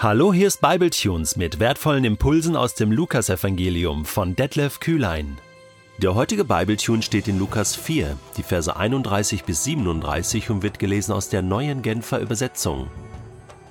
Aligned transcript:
Hallo, 0.00 0.32
hier 0.32 0.46
ist 0.46 0.60
Bibletunes 0.60 1.34
mit 1.34 1.58
wertvollen 1.58 2.04
Impulsen 2.04 2.54
aus 2.54 2.76
dem 2.76 2.92
Lukasevangelium 2.92 4.04
von 4.04 4.36
Detlef 4.36 4.78
Kühlein. 4.78 5.38
Der 5.96 6.14
heutige 6.14 6.44
Bibletune 6.44 7.02
steht 7.02 7.26
in 7.26 7.36
Lukas 7.36 7.74
4, 7.74 8.16
die 8.36 8.44
Verse 8.44 8.76
31 8.76 9.42
bis 9.42 9.64
37 9.64 10.50
und 10.50 10.62
wird 10.62 10.78
gelesen 10.78 11.10
aus 11.10 11.30
der 11.30 11.42
neuen 11.42 11.82
Genfer 11.82 12.20
Übersetzung. 12.20 12.86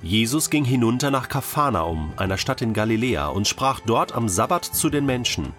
Jesus 0.02 0.50
ging 0.50 0.66
hinunter 0.66 1.10
nach 1.10 1.30
Kapharnaum, 1.30 2.12
einer 2.18 2.36
Stadt 2.36 2.60
in 2.60 2.74
Galiläa, 2.74 3.28
und 3.28 3.48
sprach 3.48 3.80
dort 3.80 4.14
am 4.14 4.28
Sabbat 4.28 4.66
zu 4.66 4.90
den 4.90 5.06
Menschen. 5.06 5.54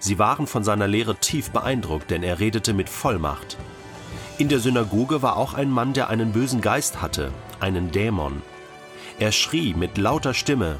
Sie 0.00 0.18
waren 0.18 0.48
von 0.48 0.64
seiner 0.64 0.88
Lehre 0.88 1.14
tief 1.14 1.52
beeindruckt, 1.52 2.10
denn 2.10 2.24
er 2.24 2.40
redete 2.40 2.74
mit 2.74 2.88
Vollmacht. 2.88 3.56
In 4.36 4.48
der 4.48 4.58
Synagoge 4.58 5.22
war 5.22 5.36
auch 5.36 5.54
ein 5.54 5.70
Mann, 5.70 5.92
der 5.92 6.08
einen 6.08 6.32
bösen 6.32 6.60
Geist 6.60 7.00
hatte, 7.00 7.30
einen 7.60 7.92
Dämon. 7.92 8.42
Er 9.18 9.32
schrie 9.32 9.74
mit 9.74 9.98
lauter 9.98 10.34
Stimme, 10.34 10.78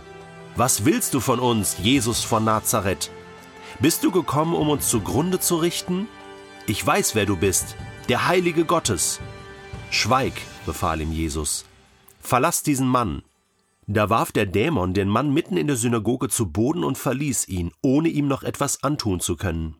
Was 0.56 0.84
willst 0.84 1.14
du 1.14 1.20
von 1.20 1.38
uns, 1.38 1.76
Jesus 1.78 2.24
von 2.24 2.44
Nazareth? 2.44 3.10
Bist 3.80 4.04
du 4.04 4.10
gekommen, 4.10 4.54
um 4.54 4.68
uns 4.68 4.88
zugrunde 4.88 5.40
zu 5.40 5.56
richten? 5.56 6.08
Ich 6.66 6.84
weiß, 6.84 7.14
wer 7.14 7.26
du 7.26 7.36
bist, 7.36 7.76
der 8.08 8.26
Heilige 8.26 8.64
Gottes. 8.64 9.20
Schweig, 9.90 10.34
befahl 10.66 11.00
ihm 11.00 11.12
Jesus. 11.12 11.64
Verlass 12.20 12.62
diesen 12.62 12.86
Mann. 12.86 13.22
Da 13.86 14.08
warf 14.08 14.32
der 14.32 14.46
Dämon 14.46 14.94
den 14.94 15.08
Mann 15.08 15.34
mitten 15.34 15.56
in 15.56 15.66
der 15.66 15.76
Synagoge 15.76 16.28
zu 16.28 16.50
Boden 16.50 16.84
und 16.84 16.96
verließ 16.96 17.48
ihn, 17.48 17.72
ohne 17.82 18.08
ihm 18.08 18.28
noch 18.28 18.42
etwas 18.42 18.82
antun 18.82 19.20
zu 19.20 19.36
können. 19.36 19.76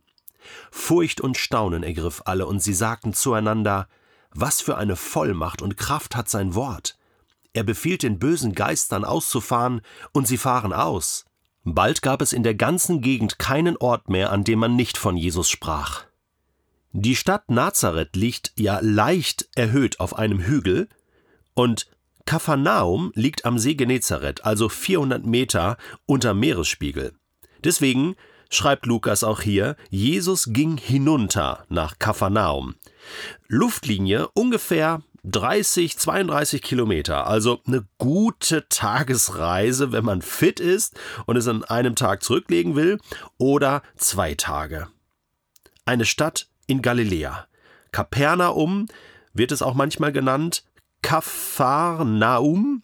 Furcht 0.70 1.20
und 1.20 1.36
Staunen 1.36 1.82
ergriff 1.82 2.22
alle, 2.24 2.46
und 2.46 2.60
sie 2.62 2.74
sagten 2.74 3.12
zueinander 3.12 3.88
Was 4.32 4.60
für 4.60 4.76
eine 4.76 4.96
Vollmacht 4.96 5.62
und 5.62 5.76
Kraft 5.76 6.16
hat 6.16 6.28
sein 6.28 6.54
Wort. 6.54 6.98
Er 7.52 7.64
befiehlt 7.64 8.02
den 8.02 8.18
bösen 8.18 8.54
Geistern 8.54 9.04
auszufahren, 9.04 9.82
und 10.12 10.26
sie 10.26 10.38
fahren 10.38 10.72
aus. 10.72 11.24
Bald 11.64 12.02
gab 12.02 12.22
es 12.22 12.32
in 12.32 12.42
der 12.42 12.54
ganzen 12.54 13.00
Gegend 13.02 13.38
keinen 13.38 13.76
Ort 13.76 14.08
mehr, 14.08 14.32
an 14.32 14.44
dem 14.44 14.58
man 14.58 14.74
nicht 14.74 14.98
von 14.98 15.16
Jesus 15.16 15.48
sprach. 15.48 16.04
Die 16.92 17.16
Stadt 17.16 17.50
Nazareth 17.50 18.16
liegt 18.16 18.52
ja 18.56 18.80
leicht 18.82 19.48
erhöht 19.54 20.00
auf 20.00 20.16
einem 20.16 20.40
Hügel, 20.40 20.88
und 21.54 21.86
Kapharnaum 22.24 23.12
liegt 23.14 23.44
am 23.44 23.58
See 23.58 23.74
Genezareth, 23.74 24.44
also 24.44 24.68
400 24.68 25.24
Meter 25.24 25.76
unter 26.06 26.34
Meeresspiegel. 26.34 27.12
Deswegen 27.64 28.16
schreibt 28.50 28.86
Lukas 28.86 29.24
auch 29.24 29.40
hier, 29.40 29.76
Jesus 29.90 30.52
ging 30.52 30.76
hinunter 30.76 31.64
nach 31.68 31.98
Kapharnaum. 31.98 32.74
Luftlinie 33.48 34.28
ungefähr 34.34 35.02
30, 35.24 35.98
32 35.98 36.62
Kilometer, 36.62 37.26
also 37.26 37.60
eine 37.66 37.86
gute 37.98 38.68
Tagesreise, 38.68 39.92
wenn 39.92 40.04
man 40.04 40.20
fit 40.20 40.58
ist 40.58 40.98
und 41.26 41.36
es 41.36 41.46
an 41.46 41.62
einem 41.64 41.94
Tag 41.94 42.22
zurücklegen 42.22 42.74
will, 42.74 42.98
oder 43.38 43.82
zwei 43.96 44.34
Tage. 44.34 44.88
Eine 45.84 46.06
Stadt 46.06 46.48
in 46.66 46.82
Galiläa. 46.82 47.46
Kapernaum 47.92 48.86
wird 49.32 49.52
es 49.52 49.62
auch 49.62 49.74
manchmal 49.74 50.12
genannt, 50.12 50.64
Kapharnaum. 51.02 52.82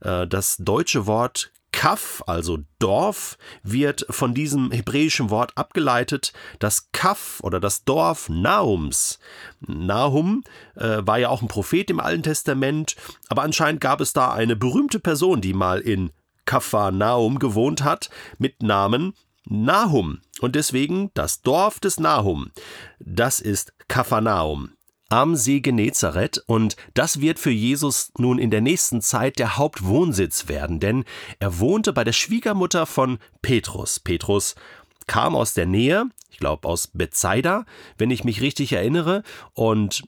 Äh, 0.00 0.26
das 0.26 0.56
deutsche 0.58 1.06
Wort 1.06 1.52
Kaf, 1.76 2.22
also 2.26 2.60
Dorf, 2.78 3.36
wird 3.62 4.06
von 4.08 4.32
diesem 4.32 4.70
hebräischen 4.70 5.28
Wort 5.28 5.52
abgeleitet, 5.58 6.32
das 6.58 6.88
Kaf 6.92 7.38
oder 7.42 7.60
das 7.60 7.84
Dorf 7.84 8.30
Nahums. 8.30 9.18
Nahum 9.60 10.42
äh, 10.76 11.02
war 11.02 11.18
ja 11.18 11.28
auch 11.28 11.42
ein 11.42 11.48
Prophet 11.48 11.90
im 11.90 12.00
Alten 12.00 12.22
Testament, 12.22 12.96
aber 13.28 13.42
anscheinend 13.42 13.82
gab 13.82 14.00
es 14.00 14.14
da 14.14 14.32
eine 14.32 14.56
berühmte 14.56 15.00
Person, 15.00 15.42
die 15.42 15.52
mal 15.52 15.80
in 15.80 16.12
Kapharnaum 16.46 17.38
gewohnt 17.38 17.84
hat, 17.84 18.08
mit 18.38 18.62
Namen 18.62 19.12
Nahum. 19.44 20.22
Und 20.40 20.56
deswegen 20.56 21.10
das 21.12 21.42
Dorf 21.42 21.78
des 21.78 22.00
Nahum. 22.00 22.52
Das 23.00 23.38
ist 23.38 23.74
Kapharnaum 23.86 24.75
am 25.08 25.36
See 25.36 25.60
Genezareth 25.60 26.42
und 26.46 26.76
das 26.94 27.20
wird 27.20 27.38
für 27.38 27.50
Jesus 27.50 28.12
nun 28.18 28.38
in 28.38 28.50
der 28.50 28.60
nächsten 28.60 29.00
Zeit 29.00 29.38
der 29.38 29.56
Hauptwohnsitz 29.56 30.48
werden, 30.48 30.80
denn 30.80 31.04
er 31.38 31.58
wohnte 31.58 31.92
bei 31.92 32.04
der 32.04 32.12
Schwiegermutter 32.12 32.86
von 32.86 33.18
Petrus. 33.42 34.00
Petrus 34.00 34.54
kam 35.06 35.36
aus 35.36 35.54
der 35.54 35.66
Nähe, 35.66 36.06
ich 36.30 36.38
glaube 36.38 36.68
aus 36.68 36.88
Bethsaida, 36.88 37.64
wenn 37.98 38.10
ich 38.10 38.24
mich 38.24 38.40
richtig 38.40 38.72
erinnere, 38.72 39.22
und 39.54 40.02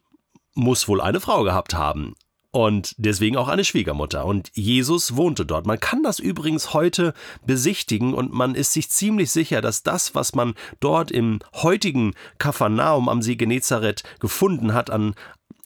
muss 0.54 0.88
wohl 0.88 1.00
eine 1.00 1.20
Frau 1.20 1.44
gehabt 1.44 1.74
haben 1.74 2.14
und 2.50 2.94
deswegen 2.96 3.36
auch 3.36 3.48
eine 3.48 3.64
Schwiegermutter. 3.64 4.24
Und 4.24 4.50
Jesus 4.54 5.16
wohnte 5.16 5.44
dort. 5.44 5.66
Man 5.66 5.80
kann 5.80 6.02
das 6.02 6.18
übrigens 6.18 6.72
heute 6.72 7.12
besichtigen 7.44 8.14
und 8.14 8.32
man 8.32 8.54
ist 8.54 8.72
sich 8.72 8.88
ziemlich 8.88 9.30
sicher, 9.30 9.60
dass 9.60 9.82
das, 9.82 10.14
was 10.14 10.34
man 10.34 10.54
dort 10.80 11.10
im 11.10 11.40
heutigen 11.54 12.14
Kapharnaum 12.38 13.08
am 13.08 13.22
See 13.22 13.36
Genezareth 13.36 14.02
gefunden 14.18 14.72
hat 14.72 14.90
an 14.90 15.14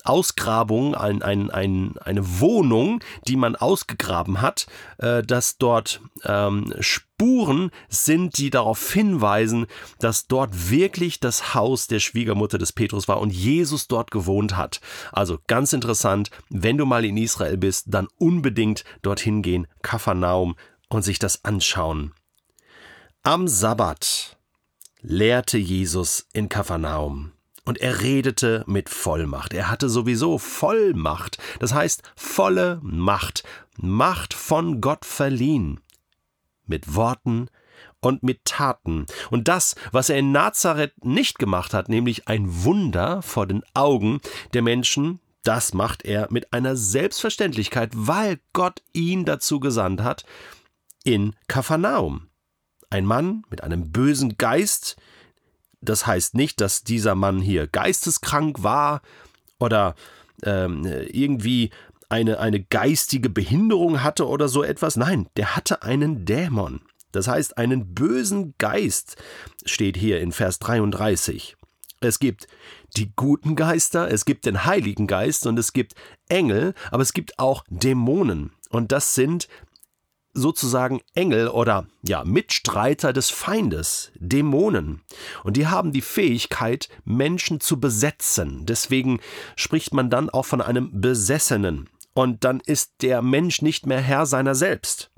Ausgrabung, 0.05 0.95
ein, 0.95 1.23
ein, 1.23 1.51
ein, 1.51 1.95
eine 1.99 2.41
Wohnung, 2.41 3.01
die 3.27 3.37
man 3.37 3.57
ausgegraben 3.57 4.41
hat, 4.41 4.67
äh, 4.99 5.23
dass 5.23 5.59
dort 5.59 6.01
ähm, 6.25 6.73
Spuren 6.81 7.71
sind, 7.89 8.39
die 8.39 8.51
darauf 8.51 8.93
hinweisen, 8.93 9.67
dass 10.01 10.27
dort 10.27 10.71
wirklich 10.71 11.21
das 11.21 11.55
Haus 11.55 11.87
der 11.87 12.01
Schwiegermutter 12.01 12.59
des 12.59 12.73
Petrus 12.73 13.09
war 13.09 13.21
und 13.21 13.33
Jesus 13.33 13.87
dort 13.87 14.11
gewohnt 14.11 14.57
hat. 14.57 14.81
Also 15.13 15.39
ganz 15.47 15.73
interessant, 15.73 16.31
wenn 16.51 16.79
du 16.79 16.87
mal 16.87 17.05
in 17.05 17.17
Israel 17.17 17.57
bist, 17.57 17.87
dann 17.89 18.09
unbedingt 18.19 18.85
dorthin 19.03 19.43
gehen, 19.43 19.67
Kapharnaum, 19.83 20.57
und 20.89 21.03
sich 21.03 21.19
das 21.19 21.45
anschauen. 21.45 22.13
Am 23.23 23.49
Sabbat 23.49 24.37
lehrte 25.01 25.59
Jesus 25.59 26.27
in 26.33 26.49
Kapharnaum. 26.49 27.33
Und 27.65 27.79
er 27.79 28.01
redete 28.01 28.65
mit 28.67 28.89
Vollmacht. 28.89 29.55
Er 29.55 29.71
hatte 29.71 29.89
sowieso 29.89 30.39
Vollmacht, 30.39 31.39
das 31.61 31.73
heißt 31.73 32.03
volle 32.17 32.81
Macht, 32.83 33.45
Macht 33.79 34.35
von 34.35 34.81
Gott 34.81 35.05
verliehen. 35.05 35.81
Mit 36.67 36.95
Worten 36.95 37.49
und 38.01 38.23
mit 38.23 38.45
Taten. 38.45 39.07
Und 39.31 39.49
das, 39.49 39.77
was 39.93 40.11
er 40.11 40.19
in 40.19 40.33
Nazareth 40.33 41.05
nicht 41.05 41.39
gemacht 41.39 41.73
hat, 41.73 41.89
nämlich 41.89 42.29
ein 42.29 42.65
Wunder 42.65 43.23
vor 43.23 43.47
den 43.47 43.63
Augen 43.75 44.21
der 44.55 44.63
Menschen, 44.63 45.21
das 45.45 45.73
macht 45.73 46.05
er 46.05 46.29
mit 46.31 46.53
einer 46.53 46.77
Selbstverständlichkeit, 46.77 47.91
weil 47.95 48.39
Gott 48.53 48.83
ihn 48.93 49.25
dazu 49.25 49.61
gesandt 49.61 50.03
hat, 50.03 50.25
in 51.05 51.35
Kapharnaum. 51.49 52.29
Ein 52.91 53.07
Mann 53.07 53.45
mit 53.51 53.65
einem 53.65 53.91
bösen 53.91 54.37
Geist, 54.37 54.97
das 55.83 56.07
heißt 56.07 56.35
nicht, 56.35 56.61
dass 56.61 56.85
dieser 56.85 57.15
Mann 57.15 57.41
hier 57.41 57.67
geisteskrank 57.67 58.63
war 58.63 59.03
oder 59.59 59.95
ähm, 60.45 60.85
irgendwie 60.85 61.71
eine, 62.09 62.39
eine 62.39 62.63
geistige 62.63 63.31
Behinderung 63.31 64.03
hatte 64.03 64.29
oder 64.29 64.49
so 64.49 64.63
etwas. 64.63 64.97
Nein, 64.97 65.29
der 65.37 65.57
hatte 65.57 65.83
einen 65.83 66.25
Dämon. 66.25 66.81
Das 67.11 67.29
heißt, 67.29 67.59
einen 67.59 67.95
bösen 67.95 68.55
Geist 68.59 69.17
steht 69.65 69.97
hier 69.97 70.21
in 70.21 70.33
Vers 70.33 70.59
33. 70.61 71.57
Es 72.01 72.19
gibt 72.19 72.49
die 72.97 73.13
guten 73.15 73.55
Geister, 73.55 74.11
es 74.11 74.25
gibt 74.25 74.47
den 74.47 74.65
Heiligen 74.65 75.07
Geist 75.07 75.47
und 75.47 75.59
es 75.59 75.73
gibt 75.73 75.95
Engel, 76.29 76.75
aber 76.91 77.03
es 77.03 77.13
gibt 77.13 77.39
auch 77.39 77.65
Dämonen. 77.69 78.53
Und 78.71 78.93
das 78.93 79.15
sind 79.15 79.49
sozusagen 80.35 81.01
Engel 81.15 81.49
oder 81.49 81.87
ja 82.03 82.25
Mitstreiter 82.25 83.13
des 83.13 83.31
Feindes, 83.31 84.13
Dämonen. 84.17 85.03
Und 85.45 85.57
die 85.57 85.67
haben 85.67 85.93
die 85.93 86.01
Fähigkeit, 86.01 86.89
Menschen 87.05 87.61
zu 87.61 87.81
besetzen. 87.81 88.65
Deswegen 88.67 89.21
spricht 89.57 89.95
man 89.95 90.11
dann 90.11 90.31
auch 90.31 90.47
von 90.47 90.61
einem 90.61 91.01
Besessenen. 91.01 91.89
Und 92.15 92.45
dann 92.45 92.61
ist 92.61 92.95
der 93.03 93.23
Mensch 93.23 93.63
nicht 93.63 93.87
mehr 93.87 94.01
Herr 94.01 94.27
seiner 94.27 94.55
selbst. 94.55 95.11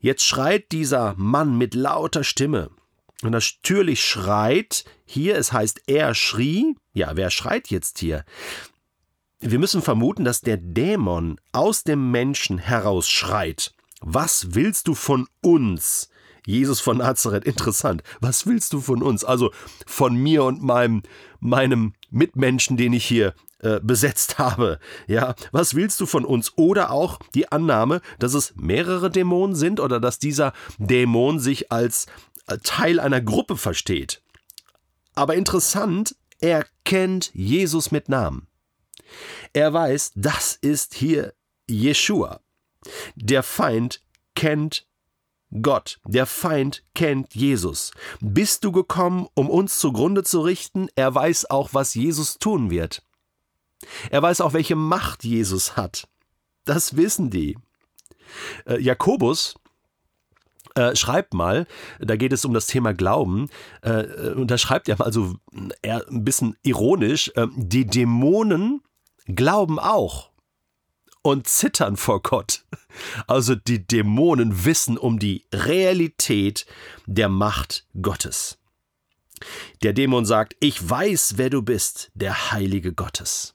Jetzt 0.00 0.24
schreit 0.24 0.72
dieser 0.72 1.14
Mann 1.16 1.56
mit 1.56 1.74
lauter 1.74 2.24
Stimme. 2.24 2.70
Und 3.22 3.30
natürlich 3.30 4.04
schreit 4.04 4.84
hier, 5.04 5.36
es 5.36 5.52
heißt, 5.52 5.82
er 5.86 6.14
schrie. 6.14 6.76
Ja, 6.92 7.16
wer 7.16 7.30
schreit 7.30 7.68
jetzt 7.68 7.98
hier? 8.00 8.24
Wir 9.38 9.58
müssen 9.58 9.82
vermuten, 9.82 10.24
dass 10.24 10.40
der 10.40 10.56
Dämon 10.56 11.40
aus 11.52 11.84
dem 11.84 12.10
Menschen 12.10 12.58
heraus 12.58 13.08
schreit. 13.08 13.74
Was 14.02 14.54
willst 14.54 14.88
du 14.88 14.94
von 14.94 15.28
uns? 15.40 16.08
Jesus 16.44 16.80
von 16.80 16.98
Nazareth, 16.98 17.44
interessant. 17.44 18.02
Was 18.20 18.46
willst 18.46 18.72
du 18.72 18.80
von 18.80 19.02
uns? 19.02 19.24
Also 19.24 19.52
von 19.86 20.16
mir 20.16 20.42
und 20.44 20.62
meinem, 20.62 21.02
meinem 21.38 21.94
Mitmenschen, 22.10 22.76
den 22.76 22.92
ich 22.92 23.04
hier 23.04 23.34
äh, 23.60 23.78
besetzt 23.80 24.38
habe. 24.38 24.80
Ja, 25.06 25.34
was 25.52 25.74
willst 25.74 26.00
du 26.00 26.06
von 26.06 26.24
uns? 26.24 26.52
Oder 26.56 26.90
auch 26.90 27.20
die 27.34 27.50
Annahme, 27.52 28.00
dass 28.18 28.34
es 28.34 28.54
mehrere 28.56 29.08
Dämonen 29.10 29.54
sind 29.54 29.78
oder 29.78 30.00
dass 30.00 30.18
dieser 30.18 30.52
Dämon 30.78 31.38
sich 31.38 31.70
als 31.70 32.06
äh, 32.48 32.58
Teil 32.58 32.98
einer 32.98 33.20
Gruppe 33.20 33.56
versteht. 33.56 34.20
Aber 35.14 35.36
interessant, 35.36 36.16
er 36.40 36.66
kennt 36.84 37.30
Jesus 37.34 37.92
mit 37.92 38.08
Namen. 38.08 38.48
Er 39.52 39.72
weiß, 39.72 40.12
das 40.16 40.58
ist 40.60 40.94
hier 40.94 41.34
Jeshua. 41.68 42.40
Der 43.14 43.42
Feind 43.42 44.02
kennt 44.34 44.86
Gott, 45.60 46.00
der 46.06 46.24
Feind 46.24 46.82
kennt 46.94 47.34
Jesus. 47.34 47.90
Bist 48.20 48.64
du 48.64 48.72
gekommen, 48.72 49.28
um 49.34 49.50
uns 49.50 49.78
zugrunde 49.78 50.22
zu 50.22 50.40
richten? 50.40 50.88
Er 50.94 51.14
weiß 51.14 51.50
auch, 51.50 51.74
was 51.74 51.94
Jesus 51.94 52.38
tun 52.38 52.70
wird. 52.70 53.02
Er 54.10 54.22
weiß 54.22 54.40
auch, 54.40 54.54
welche 54.54 54.76
Macht 54.76 55.24
Jesus 55.24 55.76
hat. 55.76 56.08
Das 56.64 56.96
wissen 56.96 57.28
die. 57.28 57.58
Äh, 58.64 58.80
Jakobus 58.80 59.56
äh, 60.74 60.96
schreibt 60.96 61.34
mal, 61.34 61.66
da 62.00 62.16
geht 62.16 62.32
es 62.32 62.46
um 62.46 62.54
das 62.54 62.66
Thema 62.66 62.94
Glauben, 62.94 63.50
äh, 63.82 64.30
und 64.30 64.50
da 64.50 64.56
schreibt 64.56 64.88
er 64.88 64.96
mal 64.98 65.12
so 65.12 65.34
eher 65.82 66.06
ein 66.08 66.24
bisschen 66.24 66.56
ironisch, 66.62 67.30
äh, 67.34 67.46
die 67.54 67.86
Dämonen 67.86 68.82
glauben 69.26 69.78
auch 69.78 70.31
und 71.22 71.48
zittern 71.48 71.96
vor 71.96 72.22
Gott. 72.22 72.64
Also 73.26 73.54
die 73.54 73.86
Dämonen 73.86 74.64
wissen 74.64 74.98
um 74.98 75.18
die 75.18 75.46
Realität 75.52 76.66
der 77.06 77.28
Macht 77.28 77.86
Gottes. 78.00 78.58
Der 79.82 79.92
Dämon 79.92 80.26
sagt, 80.26 80.56
ich 80.60 80.88
weiß, 80.88 81.34
wer 81.36 81.50
du 81.50 81.62
bist, 81.62 82.10
der 82.14 82.52
Heilige 82.52 82.92
Gottes. 82.92 83.54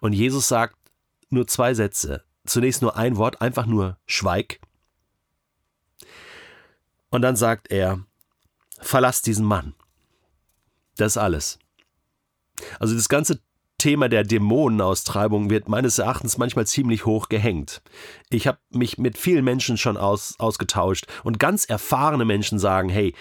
Und 0.00 0.12
Jesus 0.12 0.48
sagt 0.48 0.76
nur 1.30 1.46
zwei 1.46 1.74
Sätze. 1.74 2.24
Zunächst 2.44 2.82
nur 2.82 2.96
ein 2.96 3.16
Wort, 3.16 3.40
einfach 3.40 3.66
nur 3.66 3.98
Schweig. 4.06 4.60
Und 7.10 7.22
dann 7.22 7.36
sagt 7.36 7.70
er, 7.70 8.04
verlass 8.80 9.22
diesen 9.22 9.44
Mann. 9.44 9.74
Das 10.96 11.12
ist 11.12 11.18
alles. 11.18 11.58
Also 12.78 12.94
das 12.94 13.08
ganze 13.08 13.40
Thema 13.82 14.08
der 14.08 14.22
Dämonenaustreibung 14.22 15.50
wird 15.50 15.68
meines 15.68 15.98
Erachtens 15.98 16.38
manchmal 16.38 16.68
ziemlich 16.68 17.04
hoch 17.04 17.28
gehängt. 17.28 17.82
Ich 18.30 18.46
habe 18.46 18.58
mich 18.70 18.96
mit 18.96 19.18
vielen 19.18 19.44
Menschen 19.44 19.76
schon 19.76 19.96
aus, 19.96 20.36
ausgetauscht 20.38 21.08
und 21.24 21.40
ganz 21.40 21.64
erfahrene 21.64 22.24
Menschen 22.24 22.60
sagen, 22.60 22.88
hey, 22.88 23.12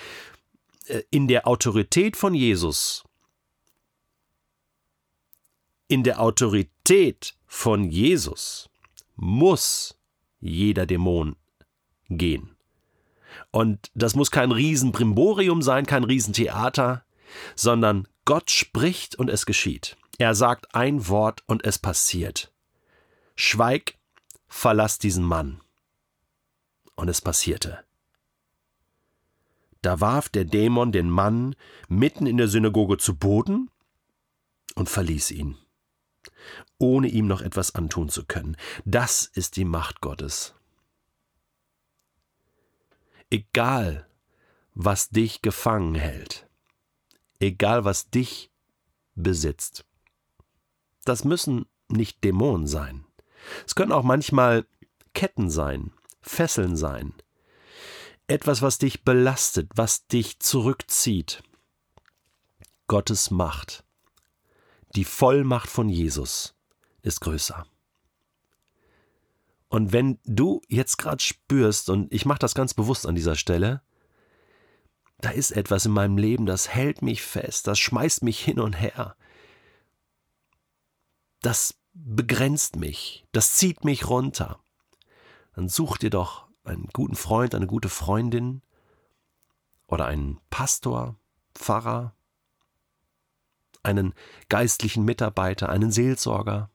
äh, 0.85 1.01
in 1.09 1.27
der 1.27 1.47
Autorität 1.47 2.15
von 2.15 2.35
Jesus, 2.35 3.03
in 5.87 6.03
der 6.03 6.21
Autorität 6.21 7.33
von 7.47 7.89
Jesus 7.89 8.69
muss 9.15 9.97
jeder 10.41 10.85
Dämon 10.85 11.37
gehen. 12.07 12.55
Und 13.49 13.89
das 13.95 14.13
muss 14.13 14.29
kein 14.29 14.51
Riesenbrimborium 14.51 15.63
sein, 15.63 15.87
kein 15.87 16.03
Riesentheater, 16.03 17.03
sondern 17.55 18.07
Gott 18.25 18.51
spricht 18.51 19.15
und 19.15 19.27
es 19.27 19.47
geschieht. 19.47 19.97
Er 20.21 20.35
sagt 20.35 20.75
ein 20.75 21.07
Wort 21.07 21.43
und 21.47 21.65
es 21.65 21.79
passiert. 21.79 22.53
Schweig, 23.35 23.97
verlass 24.47 24.99
diesen 24.99 25.23
Mann. 25.23 25.61
Und 26.93 27.07
es 27.07 27.21
passierte. 27.21 27.83
Da 29.81 29.99
warf 29.99 30.29
der 30.29 30.45
Dämon 30.45 30.91
den 30.91 31.09
Mann 31.09 31.55
mitten 31.89 32.27
in 32.27 32.37
der 32.37 32.47
Synagoge 32.47 32.97
zu 32.97 33.15
Boden 33.15 33.71
und 34.75 34.89
verließ 34.89 35.31
ihn, 35.31 35.57
ohne 36.77 37.07
ihm 37.07 37.25
noch 37.25 37.41
etwas 37.41 37.73
antun 37.73 38.07
zu 38.07 38.23
können. 38.23 38.57
Das 38.85 39.25
ist 39.25 39.55
die 39.55 39.65
Macht 39.65 40.01
Gottes. 40.01 40.53
Egal, 43.31 44.07
was 44.75 45.09
dich 45.09 45.41
gefangen 45.41 45.95
hält, 45.95 46.47
egal 47.39 47.85
was 47.85 48.11
dich 48.11 48.51
besitzt, 49.15 49.83
das 51.05 51.23
müssen 51.23 51.65
nicht 51.87 52.23
Dämonen 52.23 52.67
sein. 52.67 53.05
Es 53.65 53.75
können 53.75 53.91
auch 53.91 54.03
manchmal 54.03 54.65
Ketten 55.13 55.49
sein, 55.49 55.91
Fesseln 56.21 56.75
sein. 56.77 57.13
Etwas, 58.27 58.61
was 58.61 58.77
dich 58.77 59.03
belastet, 59.03 59.69
was 59.75 60.07
dich 60.07 60.39
zurückzieht. 60.39 61.43
Gottes 62.87 63.31
Macht, 63.31 63.83
die 64.95 65.05
Vollmacht 65.05 65.69
von 65.69 65.89
Jesus 65.89 66.55
ist 67.01 67.21
größer. 67.21 67.65
Und 69.69 69.93
wenn 69.93 70.19
du 70.25 70.61
jetzt 70.67 70.97
gerade 70.97 71.23
spürst, 71.23 71.89
und 71.89 72.13
ich 72.13 72.25
mache 72.25 72.39
das 72.39 72.53
ganz 72.53 72.73
bewusst 72.73 73.07
an 73.07 73.15
dieser 73.15 73.35
Stelle, 73.35 73.81
da 75.19 75.29
ist 75.29 75.51
etwas 75.51 75.85
in 75.85 75.93
meinem 75.93 76.17
Leben, 76.17 76.45
das 76.45 76.67
hält 76.67 77.01
mich 77.01 77.21
fest, 77.21 77.67
das 77.67 77.79
schmeißt 77.79 78.23
mich 78.23 78.43
hin 78.43 78.59
und 78.59 78.73
her, 78.73 79.15
das 81.41 81.75
begrenzt 81.93 82.77
mich, 82.77 83.25
das 83.31 83.55
zieht 83.55 83.83
mich 83.83 84.07
runter. 84.07 84.59
Dann 85.55 85.67
such 85.67 85.97
dir 85.97 86.09
doch 86.09 86.47
einen 86.63 86.87
guten 86.93 87.15
Freund, 87.15 87.53
eine 87.53 87.67
gute 87.67 87.89
Freundin 87.89 88.61
oder 89.87 90.05
einen 90.05 90.39
Pastor, 90.49 91.17
Pfarrer, 91.53 92.15
einen 93.83 94.13
geistlichen 94.47 95.03
Mitarbeiter, 95.03 95.69
einen 95.69 95.91
Seelsorger 95.91 96.69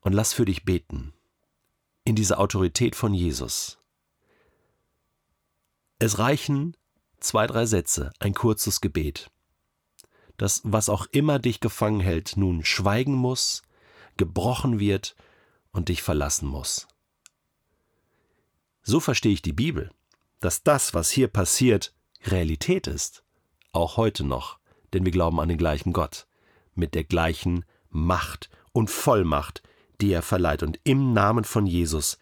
und 0.00 0.12
lass 0.12 0.32
für 0.32 0.44
dich 0.44 0.64
beten 0.64 1.12
in 2.04 2.14
diese 2.14 2.38
Autorität 2.38 2.94
von 2.94 3.14
Jesus. 3.14 3.78
Es 5.98 6.18
reichen 6.18 6.76
zwei, 7.18 7.46
drei 7.46 7.66
Sätze, 7.66 8.12
ein 8.20 8.34
kurzes 8.34 8.80
Gebet 8.80 9.30
dass 10.38 10.62
was 10.64 10.88
auch 10.88 11.06
immer 11.12 11.38
dich 11.38 11.60
gefangen 11.60 12.00
hält, 12.00 12.36
nun 12.36 12.64
schweigen 12.64 13.14
muss, 13.14 13.62
gebrochen 14.16 14.80
wird 14.80 15.14
und 15.72 15.90
dich 15.90 16.02
verlassen 16.02 16.48
muss. 16.48 16.88
So 18.82 19.00
verstehe 19.00 19.32
ich 19.32 19.42
die 19.42 19.52
Bibel, 19.52 19.90
dass 20.40 20.62
das, 20.62 20.94
was 20.94 21.10
hier 21.10 21.28
passiert, 21.28 21.92
Realität 22.24 22.86
ist, 22.86 23.22
auch 23.72 23.96
heute 23.96 24.24
noch, 24.24 24.58
denn 24.92 25.04
wir 25.04 25.12
glauben 25.12 25.40
an 25.40 25.48
den 25.48 25.58
gleichen 25.58 25.92
Gott, 25.92 26.26
mit 26.74 26.94
der 26.94 27.04
gleichen 27.04 27.64
Macht 27.90 28.48
und 28.72 28.90
Vollmacht, 28.90 29.62
die 30.00 30.12
er 30.12 30.22
verleiht, 30.22 30.62
und 30.62 30.80
im 30.84 31.12
Namen 31.12 31.44
von 31.44 31.66
Jesus 31.66 32.18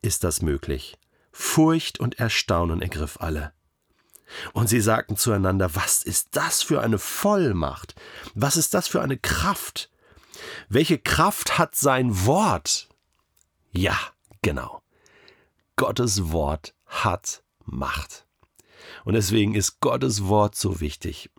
ist 0.00 0.24
das 0.24 0.40
möglich. 0.40 0.96
Furcht 1.32 2.00
und 2.00 2.18
Erstaunen 2.18 2.80
ergriff 2.80 3.18
alle. 3.20 3.52
Und 4.52 4.68
sie 4.68 4.80
sagten 4.80 5.16
zueinander, 5.16 5.74
was 5.74 6.02
ist 6.02 6.28
das 6.32 6.62
für 6.62 6.80
eine 6.80 6.98
Vollmacht? 6.98 7.94
Was 8.34 8.56
ist 8.56 8.74
das 8.74 8.88
für 8.88 9.02
eine 9.02 9.16
Kraft? 9.16 9.90
Welche 10.68 10.98
Kraft 10.98 11.58
hat 11.58 11.74
sein 11.74 12.26
Wort? 12.26 12.88
Ja, 13.72 13.98
genau. 14.42 14.82
Gottes 15.76 16.30
Wort 16.32 16.74
hat 16.86 17.42
Macht. 17.64 18.26
Und 19.04 19.14
deswegen 19.14 19.54
ist 19.54 19.80
Gottes 19.80 20.26
Wort 20.26 20.54
so 20.54 20.80
wichtig. 20.80 21.30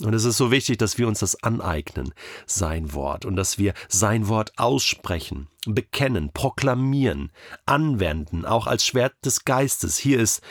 Und 0.00 0.14
es 0.14 0.24
ist 0.24 0.36
so 0.36 0.50
wichtig, 0.50 0.78
dass 0.78 0.98
wir 0.98 1.08
uns 1.08 1.20
das 1.20 1.42
aneignen, 1.42 2.12
sein 2.46 2.92
Wort, 2.92 3.24
und 3.24 3.36
dass 3.36 3.58
wir 3.58 3.74
sein 3.88 4.28
Wort 4.28 4.52
aussprechen, 4.58 5.48
bekennen, 5.66 6.32
proklamieren, 6.32 7.32
anwenden, 7.64 8.44
auch 8.44 8.66
als 8.66 8.84
Schwert 8.84 9.14
des 9.24 9.44
Geistes. 9.44 9.96
Hier 9.96 10.20
ist 10.20 10.42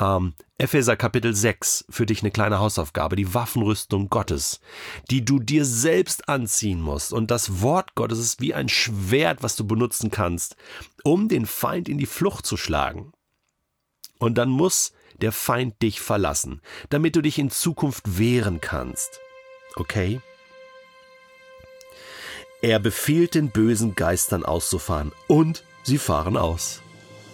ähm, 0.00 0.34
Epheser 0.58 0.96
Kapitel 0.96 1.34
6 1.34 1.84
für 1.90 2.06
dich 2.06 2.22
eine 2.22 2.30
kleine 2.30 2.58
Hausaufgabe, 2.58 3.16
die 3.16 3.34
Waffenrüstung 3.34 4.08
Gottes, 4.08 4.60
die 5.10 5.24
du 5.24 5.38
dir 5.38 5.64
selbst 5.64 6.28
anziehen 6.28 6.80
musst. 6.80 7.12
Und 7.12 7.30
das 7.30 7.60
Wort 7.60 7.94
Gottes 7.94 8.18
ist 8.18 8.40
wie 8.40 8.54
ein 8.54 8.68
Schwert, 8.68 9.42
was 9.42 9.56
du 9.56 9.66
benutzen 9.66 10.10
kannst, 10.10 10.56
um 11.04 11.28
den 11.28 11.46
Feind 11.46 11.88
in 11.88 11.98
die 11.98 12.06
Flucht 12.06 12.46
zu 12.46 12.56
schlagen. 12.56 13.12
Und 14.18 14.36
dann 14.36 14.50
muss 14.50 14.92
der 15.20 15.32
Feind 15.32 15.80
dich 15.82 16.00
verlassen, 16.00 16.60
damit 16.88 17.16
du 17.16 17.20
dich 17.20 17.38
in 17.38 17.50
Zukunft 17.50 18.18
wehren 18.18 18.60
kannst. 18.60 19.20
Okay? 19.76 20.20
Er 22.62 22.78
befiehlt 22.78 23.34
den 23.34 23.50
bösen 23.50 23.94
Geistern 23.94 24.44
auszufahren 24.44 25.12
und 25.28 25.64
sie 25.82 25.98
fahren 25.98 26.36
aus. 26.36 26.82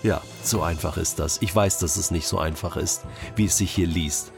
Ja, 0.03 0.21
so 0.43 0.63
einfach 0.63 0.97
ist 0.97 1.19
das. 1.19 1.41
Ich 1.43 1.55
weiß, 1.55 1.79
dass 1.79 1.97
es 1.97 2.11
nicht 2.11 2.27
so 2.27 2.39
einfach 2.39 2.77
ist, 2.77 3.05
wie 3.35 3.47
es 3.47 3.57
sich 3.57 3.73
hier 3.73 3.87
liest. 3.87 4.33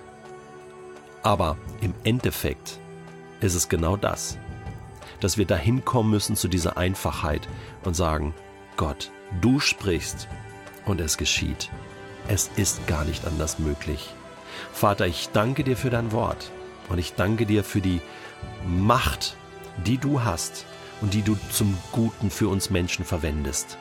Aber 1.22 1.56
im 1.80 1.94
Endeffekt 2.04 2.78
ist 3.40 3.54
es 3.54 3.68
genau 3.68 3.96
das, 3.96 4.38
dass 5.20 5.36
wir 5.36 5.46
dahin 5.46 5.84
kommen 5.84 6.10
müssen 6.10 6.36
zu 6.36 6.48
dieser 6.48 6.76
Einfachheit 6.76 7.48
und 7.84 7.94
sagen, 7.94 8.34
Gott, 8.76 9.10
du 9.40 9.60
sprichst 9.60 10.28
und 10.86 11.00
es 11.00 11.18
geschieht. 11.18 11.70
Es 12.28 12.50
ist 12.56 12.86
gar 12.86 13.04
nicht 13.04 13.26
anders 13.26 13.58
möglich. 13.58 14.14
Vater, 14.72 15.06
ich 15.06 15.30
danke 15.32 15.64
dir 15.64 15.76
für 15.76 15.90
dein 15.90 16.12
Wort 16.12 16.50
und 16.88 16.98
ich 16.98 17.14
danke 17.14 17.46
dir 17.46 17.64
für 17.64 17.80
die 17.80 18.00
Macht, 18.66 19.36
die 19.84 19.98
du 19.98 20.22
hast 20.22 20.64
und 21.00 21.14
die 21.14 21.22
du 21.22 21.36
zum 21.50 21.76
Guten 21.92 22.30
für 22.30 22.48
uns 22.48 22.70
Menschen 22.70 23.04
verwendest. 23.04 23.78